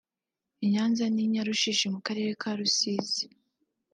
[0.65, 3.25] i Nyanza n’Inyarushishi mu karere ka Rusizi